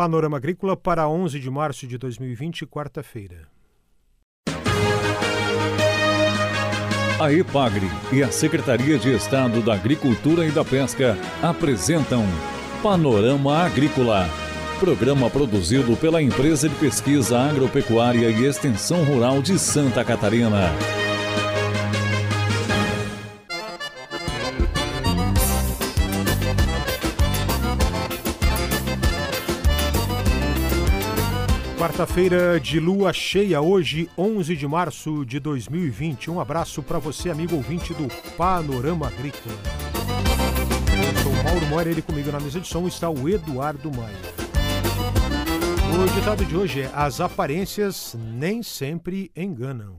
Panorama 0.00 0.38
Agrícola 0.38 0.78
para 0.78 1.06
11 1.06 1.38
de 1.38 1.50
março 1.50 1.86
de 1.86 1.98
2020, 1.98 2.64
quarta-feira. 2.64 3.46
A 7.20 7.30
EPAGRE 7.30 7.86
e 8.10 8.22
a 8.22 8.32
Secretaria 8.32 8.98
de 8.98 9.14
Estado 9.14 9.60
da 9.60 9.74
Agricultura 9.74 10.46
e 10.46 10.50
da 10.50 10.64
Pesca 10.64 11.18
apresentam 11.42 12.24
Panorama 12.82 13.58
Agrícola, 13.58 14.26
programa 14.78 15.28
produzido 15.28 15.94
pela 15.98 16.22
Empresa 16.22 16.66
de 16.66 16.74
Pesquisa 16.76 17.38
Agropecuária 17.38 18.30
e 18.30 18.46
Extensão 18.46 19.04
Rural 19.04 19.42
de 19.42 19.58
Santa 19.58 20.02
Catarina. 20.02 20.70
Quarta-feira 32.00 32.58
de 32.58 32.80
lua 32.80 33.12
cheia, 33.12 33.60
hoje, 33.60 34.08
11 34.16 34.56
de 34.56 34.66
março 34.66 35.22
de 35.26 35.38
2020. 35.38 36.30
Um 36.30 36.40
abraço 36.40 36.82
para 36.82 36.98
você, 36.98 37.28
amigo 37.28 37.54
ouvinte 37.54 37.92
do 37.92 38.08
Panorama 38.38 39.08
Agrícola. 39.08 39.54
Eu 40.96 41.22
sou 41.22 41.44
Mauro 41.44 41.66
Moura, 41.66 41.90
ele 41.90 42.00
comigo 42.00 42.32
na 42.32 42.40
mesa 42.40 42.58
de 42.58 42.66
som 42.66 42.88
está 42.88 43.10
o 43.10 43.28
Eduardo 43.28 43.90
Maia. 43.94 44.16
O 45.92 46.14
ditado 46.14 46.42
de 46.42 46.56
hoje 46.56 46.80
é: 46.80 46.90
As 46.94 47.20
aparências 47.20 48.16
nem 48.18 48.62
sempre 48.62 49.30
enganam. 49.36 49.98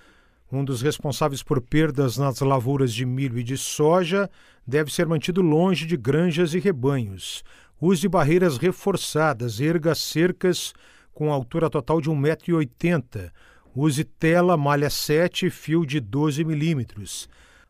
um 0.49 0.63
dos 0.63 0.81
responsáveis 0.81 1.43
por 1.43 1.59
perdas 1.59 2.17
nas 2.17 2.39
lavouras 2.39 2.93
de 2.93 3.05
milho 3.05 3.37
e 3.37 3.43
de 3.43 3.57
soja, 3.57 4.29
deve 4.65 4.89
ser 4.89 5.05
mantido 5.05 5.41
longe 5.41 5.85
de 5.85 5.97
granjas 5.97 6.53
e 6.53 6.59
rebanhos. 6.59 7.43
Use 7.85 8.07
barreiras 8.07 8.57
reforçadas, 8.57 9.59
erga 9.59 9.93
cercas 9.93 10.73
com 11.13 11.33
altura 11.33 11.69
total 11.69 11.99
de 11.99 12.09
1,80m. 12.09 13.29
Use 13.75 14.05
tela 14.05 14.55
malha 14.55 14.89
7 14.89 15.49
fio 15.49 15.85
de 15.85 15.99
12 15.99 16.45
milímetros. 16.45 17.27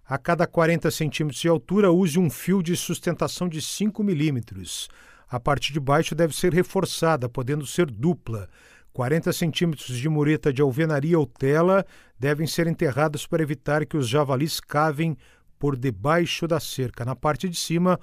A 0.07 0.19
cada 0.19 0.45
40 0.45 0.91
centímetros 0.91 1.41
de 1.41 1.47
altura, 1.47 1.91
use 1.91 2.19
um 2.19 2.29
fio 2.29 2.61
de 2.61 2.75
sustentação 2.75 3.49
de 3.49 3.59
5 3.59 4.03
milímetros. 4.03 4.87
A 5.27 5.39
parte 5.39 5.73
de 5.73 5.79
baixo 5.79 6.13
deve 6.13 6.35
ser 6.35 6.53
reforçada, 6.53 7.27
podendo 7.27 7.65
ser 7.65 7.89
dupla. 7.89 8.47
40 8.93 9.33
centímetros 9.33 9.97
de 9.97 10.07
mureta 10.07 10.53
de 10.53 10.61
alvenaria 10.61 11.17
ou 11.17 11.25
tela 11.25 11.83
devem 12.19 12.45
ser 12.45 12.67
enterrados 12.67 13.25
para 13.25 13.41
evitar 13.41 13.83
que 13.83 13.97
os 13.97 14.07
javalis 14.07 14.59
cavem 14.59 15.17
por 15.57 15.75
debaixo 15.75 16.47
da 16.47 16.59
cerca. 16.59 17.03
Na 17.03 17.15
parte 17.15 17.49
de 17.49 17.57
cima, 17.57 17.99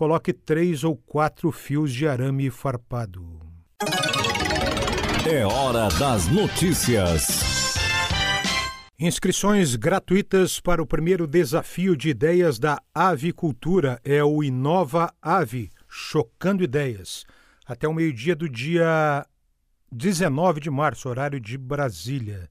coloque 0.00 0.32
três 0.32 0.82
ou 0.82 0.96
quatro 0.96 1.52
fios 1.52 1.92
de 1.92 2.08
arame 2.08 2.48
farpado. 2.48 3.38
É 5.30 5.44
hora 5.44 5.90
das 5.98 6.26
notícias. 6.28 7.74
Inscrições 8.98 9.76
gratuitas 9.76 10.58
para 10.58 10.82
o 10.82 10.86
primeiro 10.86 11.26
desafio 11.26 11.94
de 11.94 12.08
ideias 12.08 12.58
da 12.58 12.80
avicultura 12.94 14.00
é 14.02 14.24
o 14.24 14.42
Inova 14.42 15.12
Ave, 15.20 15.68
chocando 15.86 16.64
ideias. 16.64 17.26
Até 17.66 17.86
o 17.86 17.92
meio-dia 17.92 18.34
do 18.34 18.48
dia 18.48 19.26
19 19.92 20.60
de 20.60 20.70
março, 20.70 21.10
horário 21.10 21.38
de 21.38 21.58
Brasília. 21.58 22.48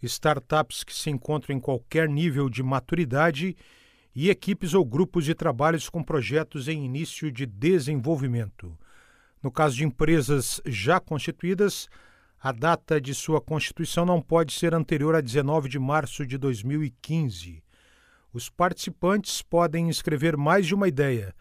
startups 0.00 0.84
que 0.84 0.94
se 0.94 1.10
encontram 1.10 1.56
em 1.56 1.58
qualquer 1.58 2.08
nível 2.08 2.48
de 2.48 2.62
maturidade 2.62 3.56
e 4.14 4.30
equipes 4.30 4.72
ou 4.72 4.84
grupos 4.84 5.24
de 5.24 5.34
trabalhos 5.34 5.88
com 5.88 6.00
projetos 6.00 6.68
em 6.68 6.84
início 6.84 7.28
de 7.32 7.44
desenvolvimento. 7.44 8.78
No 9.42 9.50
caso 9.50 9.74
de 9.74 9.84
empresas 9.84 10.60
já 10.64 11.00
constituídas, 11.00 11.88
a 12.40 12.52
data 12.52 13.00
de 13.00 13.12
sua 13.16 13.40
constituição 13.40 14.06
não 14.06 14.22
pode 14.22 14.52
ser 14.52 14.76
anterior 14.76 15.16
a 15.16 15.20
19 15.20 15.68
de 15.68 15.80
março 15.80 16.24
de 16.24 16.38
2015. 16.38 17.64
Os 18.32 18.48
participantes 18.48 19.42
podem 19.42 19.88
escrever 19.88 20.36
mais 20.36 20.66
de 20.66 20.74
uma 20.74 20.86
ideia, 20.86 21.34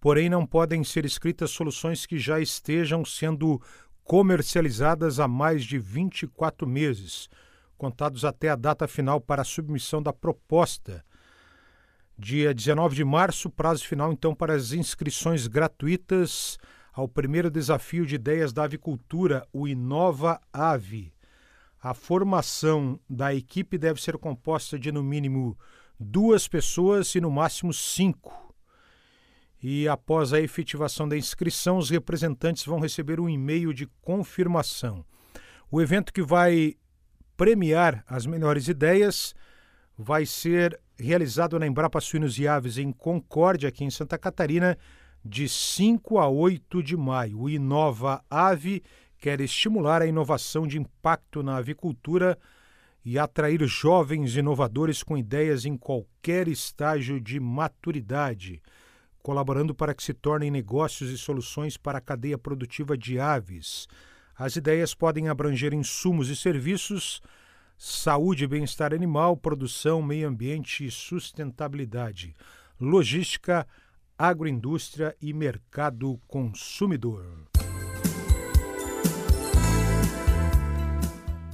porém 0.00 0.30
não 0.30 0.46
podem 0.46 0.84
ser 0.84 1.04
escritas 1.04 1.50
soluções 1.50 2.06
que 2.06 2.18
já 2.18 2.38
estejam 2.38 3.04
sendo 3.04 3.60
comercializadas 4.04 5.18
há 5.18 5.26
mais 5.26 5.64
de 5.64 5.78
24 5.78 6.66
meses, 6.66 7.28
contados 7.76 8.24
até 8.24 8.48
a 8.48 8.54
data 8.54 8.86
final 8.86 9.20
para 9.20 9.42
a 9.42 9.44
submissão 9.44 10.00
da 10.00 10.12
proposta. 10.12 11.04
Dia 12.16 12.54
19 12.54 12.94
de 12.94 13.04
março, 13.04 13.50
prazo 13.50 13.84
final 13.84 14.12
então 14.12 14.34
para 14.34 14.54
as 14.54 14.72
inscrições 14.72 15.48
gratuitas 15.48 16.56
ao 16.92 17.08
primeiro 17.08 17.50
desafio 17.50 18.06
de 18.06 18.14
ideias 18.14 18.52
da 18.52 18.64
avicultura, 18.64 19.46
o 19.52 19.66
Inova 19.66 20.40
Ave. 20.52 21.12
A 21.82 21.92
formação 21.92 22.98
da 23.10 23.34
equipe 23.34 23.76
deve 23.76 24.00
ser 24.00 24.16
composta 24.16 24.78
de 24.78 24.90
no 24.90 25.02
mínimo 25.02 25.58
duas 25.98 26.46
pessoas 26.46 27.14
e 27.14 27.20
no 27.20 27.30
máximo 27.30 27.72
cinco. 27.72 28.54
E 29.62 29.88
após 29.88 30.32
a 30.32 30.40
efetivação 30.40 31.08
da 31.08 31.16
inscrição, 31.16 31.78
os 31.78 31.90
representantes 31.90 32.64
vão 32.64 32.78
receber 32.78 33.18
um 33.18 33.28
e-mail 33.28 33.72
de 33.72 33.86
confirmação. 34.00 35.04
O 35.70 35.80
evento 35.80 36.12
que 36.12 36.22
vai 36.22 36.76
premiar 37.36 38.04
as 38.06 38.26
melhores 38.26 38.68
ideias 38.68 39.34
vai 39.98 40.26
ser 40.26 40.78
realizado 40.98 41.58
na 41.58 41.66
Embrapa 41.66 42.00
Suínos 42.00 42.38
e 42.38 42.46
Aves 42.46 42.78
em 42.78 42.92
Concórdia, 42.92 43.68
aqui 43.68 43.84
em 43.84 43.90
Santa 43.90 44.18
Catarina, 44.18 44.78
de 45.24 45.48
5 45.48 46.18
a 46.18 46.28
8 46.28 46.82
de 46.82 46.96
maio. 46.96 47.40
O 47.40 47.50
Inova 47.50 48.22
Ave 48.30 48.82
quer 49.18 49.40
estimular 49.40 50.02
a 50.02 50.06
inovação 50.06 50.66
de 50.66 50.78
impacto 50.78 51.42
na 51.42 51.56
avicultura 51.56 52.38
e 53.06 53.20
atrair 53.20 53.64
jovens 53.68 54.34
inovadores 54.34 55.00
com 55.00 55.16
ideias 55.16 55.64
em 55.64 55.76
qualquer 55.76 56.48
estágio 56.48 57.20
de 57.20 57.38
maturidade. 57.38 58.60
colaborando 59.22 59.74
para 59.74 59.92
que 59.92 60.04
se 60.04 60.14
tornem 60.14 60.52
negócios 60.52 61.10
e 61.10 61.18
soluções 61.18 61.76
para 61.76 61.98
a 61.98 62.00
cadeia 62.00 62.38
produtiva 62.38 62.96
de 62.96 63.18
aves. 63.18 63.88
As 64.36 64.54
ideias 64.54 64.94
podem 64.94 65.28
abranger 65.28 65.74
insumos 65.74 66.28
e 66.28 66.36
serviços, 66.36 67.20
saúde 67.76 68.44
e 68.44 68.46
bem-estar 68.46 68.94
animal, 68.94 69.36
produção, 69.36 70.00
meio 70.00 70.28
ambiente 70.28 70.86
e 70.86 70.92
sustentabilidade, 70.92 72.36
logística, 72.80 73.66
agroindústria 74.16 75.16
e 75.20 75.32
mercado 75.32 76.20
consumidor. 76.28 77.48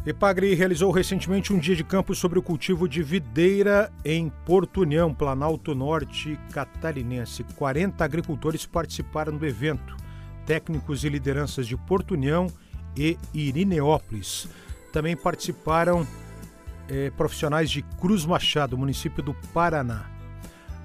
Epagre 0.04 0.52
realizou 0.54 0.90
recentemente 0.90 1.52
um 1.52 1.58
dia 1.60 1.76
de 1.76 1.84
campo 1.84 2.12
sobre 2.12 2.36
o 2.36 2.42
cultivo 2.42 2.88
de 2.88 3.04
videira 3.04 3.88
em 4.04 4.28
Porto 4.44 4.80
União, 4.80 5.14
Planalto 5.14 5.76
Norte 5.76 6.36
catarinense. 6.52 7.44
40 7.54 8.04
agricultores 8.04 8.66
participaram 8.66 9.36
do 9.36 9.46
evento, 9.46 9.96
técnicos 10.44 11.04
e 11.04 11.08
lideranças 11.08 11.68
de 11.68 11.76
Porto 11.76 12.14
União 12.14 12.48
e 12.96 13.16
Irineópolis. 13.32 14.48
Também 14.92 15.16
participaram 15.16 16.04
eh, 16.88 17.12
profissionais 17.16 17.70
de 17.70 17.82
Cruz 18.00 18.26
Machado, 18.26 18.76
município 18.76 19.22
do 19.22 19.34
Paraná. 19.54 20.10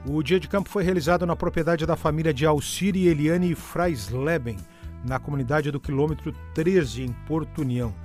O 0.05 0.21
dia 0.21 0.39
de 0.39 0.47
campo 0.47 0.69
foi 0.69 0.83
realizado 0.83 1.25
na 1.25 1.35
propriedade 1.35 1.87
da 1.87 1.95
família 1.95 2.31
de 2.31 2.45
Alcire 2.45 2.99
e 2.99 3.07
Eliane 3.07 3.55
Freisleben, 3.55 4.57
na 5.03 5.17
comunidade 5.17 5.71
do 5.71 5.79
quilômetro 5.79 6.31
13, 6.53 7.01
em 7.01 7.11
Porto 7.27 7.61
União. 7.61 7.95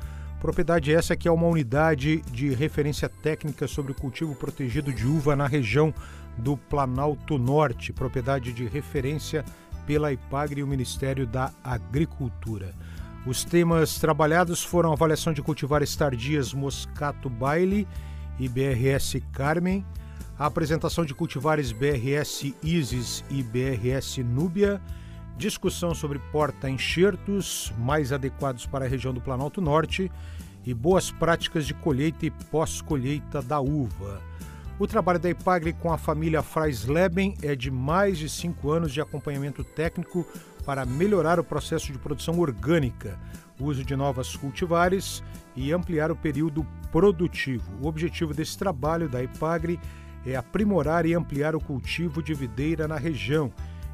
Propriedade 0.42 0.92
essa 0.92 1.14
que 1.14 1.28
é 1.28 1.30
uma 1.30 1.46
unidade 1.46 2.20
de 2.32 2.52
referência 2.52 3.08
técnica 3.08 3.68
sobre 3.68 3.92
o 3.92 3.94
cultivo 3.94 4.34
protegido 4.34 4.92
de 4.92 5.06
uva 5.06 5.36
na 5.36 5.46
região 5.46 5.94
do 6.36 6.56
Planalto 6.56 7.38
Norte, 7.38 7.92
propriedade 7.92 8.52
de 8.52 8.66
referência 8.66 9.44
pela 9.86 10.12
IPAGRE 10.12 10.58
e 10.58 10.64
o 10.64 10.66
Ministério 10.66 11.28
da 11.28 11.52
Agricultura. 11.62 12.74
Os 13.24 13.44
temas 13.44 14.00
trabalhados 14.00 14.64
foram 14.64 14.92
avaliação 14.92 15.32
de 15.32 15.40
cultivares 15.40 15.94
tardias 15.94 16.52
Moscato 16.52 17.30
Baile 17.30 17.86
e 18.36 18.48
BRS 18.48 19.22
Carmen, 19.32 19.86
a 20.36 20.46
apresentação 20.46 21.04
de 21.04 21.14
cultivares 21.14 21.70
BRS 21.70 22.52
Isis 22.64 23.24
e 23.30 23.44
BRS 23.44 24.18
Núbia, 24.24 24.80
discussão 25.36 25.94
sobre 25.94 26.18
porta-enxertos 26.30 27.72
mais 27.78 28.12
adequados 28.12 28.66
para 28.66 28.84
a 28.84 28.88
região 28.88 29.12
do 29.12 29.20
Planalto 29.20 29.60
Norte 29.60 30.10
e 30.64 30.72
boas 30.72 31.10
práticas 31.10 31.66
de 31.66 31.74
colheita 31.74 32.26
e 32.26 32.30
pós-colheita 32.30 33.42
da 33.42 33.60
uva. 33.60 34.20
O 34.78 34.86
trabalho 34.86 35.18
da 35.18 35.30
Ipagre 35.30 35.72
com 35.72 35.92
a 35.92 35.98
família 35.98 36.42
Freisleben 36.42 37.36
é 37.42 37.54
de 37.54 37.70
mais 37.70 38.18
de 38.18 38.28
cinco 38.28 38.70
anos 38.70 38.92
de 38.92 39.00
acompanhamento 39.00 39.62
técnico 39.62 40.26
para 40.64 40.86
melhorar 40.86 41.38
o 41.38 41.44
processo 41.44 41.92
de 41.92 41.98
produção 41.98 42.38
orgânica, 42.38 43.18
uso 43.60 43.84
de 43.84 43.94
novas 43.94 44.34
cultivares 44.36 45.22
e 45.54 45.72
ampliar 45.72 46.10
o 46.10 46.16
período 46.16 46.66
produtivo. 46.90 47.70
O 47.80 47.86
objetivo 47.86 48.32
desse 48.32 48.56
trabalho 48.56 49.08
da 49.08 49.22
Ipagre 49.22 49.78
é 50.24 50.36
aprimorar 50.36 51.04
e 51.04 51.14
ampliar 51.14 51.54
o 51.54 51.60
cultivo 51.60 52.22
de 52.22 52.32
videira 52.32 52.86
na 52.86 52.96
região 52.96 53.52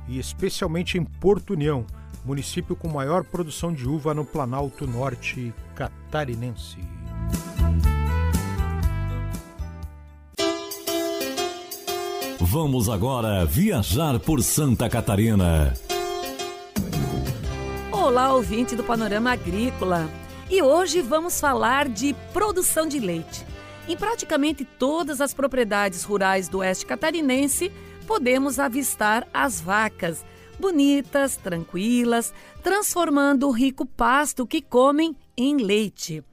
e 0.09 0.19
especialmente 0.19 0.97
em 0.97 1.05
Porto 1.05 1.53
União, 1.53 1.87
município 2.25 2.75
com 2.75 2.89
maior 2.89 3.25
produção 3.25 3.73
de 3.73 3.87
uva 3.87 4.15
no 4.15 4.25
Planalto 4.25 4.87
Norte 4.87 5.53
catarinense. 5.75 6.79
Vamos 12.41 12.89
agora 12.89 13.45
viajar 13.45 14.19
por 14.19 14.43
Santa 14.43 14.89
Catarina. 14.89 15.75
Olá, 17.93 18.33
ouvinte 18.33 18.75
do 18.75 18.83
Panorama 18.83 19.33
Agrícola. 19.33 20.09
E 20.49 20.63
hoje 20.63 21.03
vamos 21.03 21.39
falar 21.39 21.89
de 21.89 22.15
produção 22.33 22.89
de 22.89 22.99
leite. 22.99 23.45
Em 23.87 23.95
praticamente 23.95 24.65
todas 24.65 25.21
as 25.21 25.35
propriedades 25.35 26.05
rurais 26.05 26.49
do 26.49 26.59
oeste 26.59 26.87
catarinense, 26.87 27.71
podemos 28.09 28.59
avistar 28.59 29.29
as 29.35 29.61
vacas, 29.61 30.25
bonitas, 30.59 31.37
tranquilas, 31.37 32.33
transformando 32.63 33.47
o 33.47 33.51
rico 33.51 33.85
pasto 33.85 34.47
que 34.47 34.63
comem 34.63 35.15
em 35.37 35.59
leite. 35.59 36.25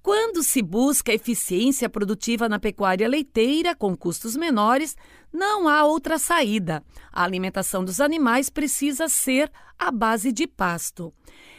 Quando 0.00 0.44
se 0.44 0.62
busca 0.62 1.12
eficiência 1.12 1.88
produtiva 1.90 2.48
na 2.48 2.60
pecuária 2.60 3.08
leiteira 3.08 3.74
com 3.74 3.96
custos 3.96 4.36
menores, 4.36 4.96
não 5.32 5.68
há 5.68 5.84
outra 5.84 6.16
saída. 6.16 6.80
A 7.12 7.24
alimentação 7.24 7.84
dos 7.84 8.00
animais 8.00 8.48
precisa 8.48 9.08
ser 9.08 9.50
à 9.76 9.90
base 9.90 10.30
de 10.30 10.46
pasto. 10.46 11.12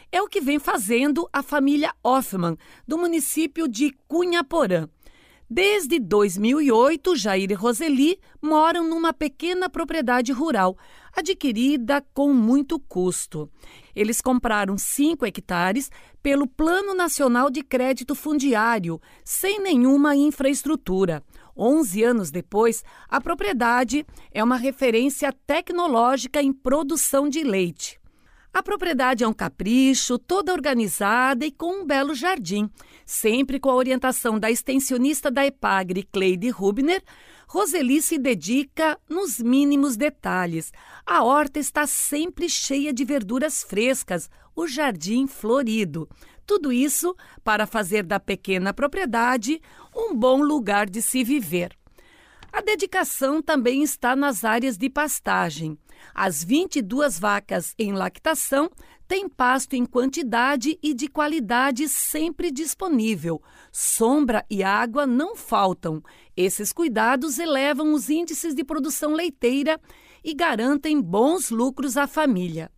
É 0.10 0.22
o 0.22 0.30
que 0.30 0.40
vem 0.40 0.60
fazendo 0.60 1.28
a 1.34 1.44
família 1.44 1.94
Hoffman, 2.02 2.58
do 2.88 2.98
município 2.98 3.68
de 3.68 3.92
Cunhaporã. 4.08 4.88
Desde 5.49 5.97
2008, 5.97 7.15
Jair 7.15 7.51
e 7.51 7.53
Roseli 7.53 8.19
moram 8.41 8.85
numa 8.85 9.13
pequena 9.13 9.69
propriedade 9.69 10.33
rural, 10.33 10.77
adquirida 11.15 12.05
com 12.13 12.33
muito 12.33 12.77
custo. 12.77 13.49
Eles 13.95 14.19
compraram 14.19 14.77
5 14.77 15.25
hectares 15.25 15.89
pelo 16.21 16.47
Plano 16.47 16.94
Nacional 16.94 17.49
de 17.49 17.63
Crédito 17.63 18.13
Fundiário, 18.13 18.99
sem 19.23 19.61
nenhuma 19.61 20.17
infraestrutura. 20.17 21.23
11 21.55 22.03
anos 22.03 22.29
depois, 22.29 22.83
a 23.07 23.21
propriedade 23.21 24.05
é 24.33 24.44
uma 24.44 24.57
referência 24.57 25.31
tecnológica 25.31 26.41
em 26.41 26.51
produção 26.51 27.29
de 27.29 27.41
leite. 27.41 27.97
A 28.53 28.63
propriedade 28.63 29.23
é 29.23 29.27
um 29.27 29.33
capricho, 29.33 30.17
toda 30.17 30.51
organizada 30.51 31.45
e 31.45 31.51
com 31.51 31.81
um 31.81 31.85
belo 31.85 32.15
jardim. 32.15 32.69
Sempre 33.05 33.59
com 33.59 33.69
a 33.69 33.75
orientação 33.75 34.39
da 34.39 34.49
extensionista 34.49 35.29
da 35.29 35.45
EPAGRE, 35.45 36.03
Cleide 36.11 36.49
Rubner, 36.49 37.03
Roseli 37.47 38.01
se 38.01 38.17
dedica 38.17 38.99
nos 39.07 39.39
mínimos 39.39 39.95
detalhes. 39.95 40.71
A 41.05 41.23
horta 41.23 41.59
está 41.59 41.88
sempre 41.88 42.49
cheia 42.49 42.91
de 42.91 43.05
verduras 43.05 43.63
frescas, 43.63 44.29
o 44.55 44.67
jardim 44.67 45.27
florido. 45.27 46.09
Tudo 46.45 46.71
isso 46.71 47.15
para 47.44 47.67
fazer 47.67 48.03
da 48.03 48.19
pequena 48.19 48.73
propriedade 48.73 49.61
um 49.95 50.15
bom 50.15 50.41
lugar 50.41 50.89
de 50.89 51.01
se 51.01 51.23
viver. 51.23 51.77
A 52.51 52.61
dedicação 52.61 53.41
também 53.41 53.83
está 53.83 54.15
nas 54.15 54.44
áreas 54.44 54.77
de 54.77 54.89
pastagem. 54.89 55.77
As 56.13 56.44
22 56.44 57.19
vacas 57.19 57.73
em 57.77 57.91
lactação 57.91 58.69
têm 59.07 59.30
pasto 59.30 59.73
em 59.73 59.85
quantidade 59.85 60.77
e 60.81 60.94
de 60.94 61.07
qualidade 61.07 61.87
sempre 61.87 62.51
disponível. 62.51 63.42
Sombra 63.71 64.45
e 64.49 64.63
água 64.63 65.07
não 65.07 65.35
faltam. 65.35 66.01
Esses 66.35 66.73
cuidados 66.73 67.39
elevam 67.39 67.94
os 67.94 68.09
índices 68.09 68.54
de 68.54 68.63
produção 68.63 69.13
leiteira 69.13 69.80
e 70.23 70.33
garantem 70.33 71.01
bons 71.01 71.49
lucros 71.49 71.95
à 71.95 72.06
família. 72.06 72.71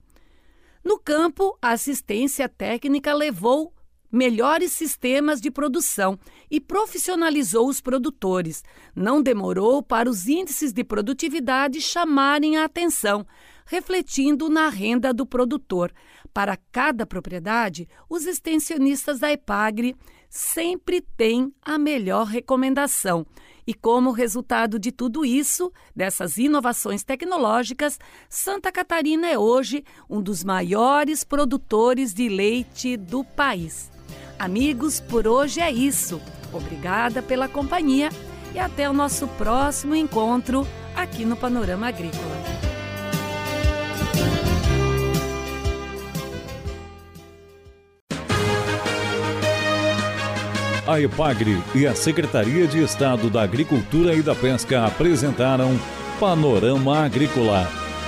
No 0.83 0.97
campo, 0.97 1.57
a 1.61 1.71
assistência 1.71 2.47
técnica 2.47 3.13
levou 3.13 3.73
melhores 4.11 4.71
sistemas 4.71 5.39
de 5.39 5.51
produção 5.51 6.17
e 6.49 6.59
profissionalizou 6.59 7.67
os 7.67 7.79
produtores. 7.79 8.63
Não 8.95 9.21
demorou 9.21 9.83
para 9.83 10.09
os 10.09 10.27
índices 10.27 10.73
de 10.73 10.83
produtividade 10.83 11.79
chamarem 11.81 12.57
a 12.57 12.65
atenção, 12.65 13.25
refletindo 13.65 14.49
na 14.49 14.67
renda 14.67 15.13
do 15.13 15.25
produtor. 15.25 15.93
Para 16.33 16.57
cada 16.71 17.05
propriedade, 17.05 17.87
os 18.09 18.25
extensionistas 18.25 19.19
da 19.19 19.31
Epagre 19.31 19.95
sempre 20.29 21.01
têm 21.01 21.53
a 21.61 21.77
melhor 21.77 22.25
recomendação. 22.25 23.25
E 23.65 23.73
como 23.73 24.11
resultado 24.11 24.79
de 24.79 24.91
tudo 24.91 25.23
isso, 25.23 25.71
dessas 25.95 26.37
inovações 26.37 27.03
tecnológicas, 27.03 27.99
Santa 28.27 28.71
Catarina 28.71 29.27
é 29.27 29.37
hoje 29.37 29.83
um 30.09 30.21
dos 30.21 30.43
maiores 30.43 31.23
produtores 31.23 32.13
de 32.13 32.27
leite 32.27 32.97
do 32.97 33.23
país. 33.23 33.91
Amigos, 34.39 35.01
por 35.01 35.27
hoje 35.27 35.59
é 35.59 35.69
isso. 35.69 36.21
Obrigada 36.53 37.21
pela 37.21 37.49
companhia 37.49 38.09
e 38.55 38.57
até 38.57 38.89
o 38.89 38.93
nosso 38.93 39.27
próximo 39.27 39.93
encontro 39.93 40.65
aqui 40.95 41.25
no 41.25 41.35
Panorama 41.35 41.87
Agrícola. 41.87 42.39
A 50.87 50.99
EPAGRE 50.99 51.61
e 51.75 51.85
a 51.85 51.93
Secretaria 51.93 52.65
de 52.65 52.81
Estado 52.81 53.29
da 53.29 53.43
Agricultura 53.43 54.15
e 54.15 54.23
da 54.23 54.33
Pesca 54.33 54.85
apresentaram 54.85 55.77
Panorama 56.19 57.05
Agrícola, 57.05 57.67